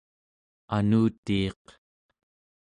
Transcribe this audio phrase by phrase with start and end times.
[0.75, 1.63] anutiiq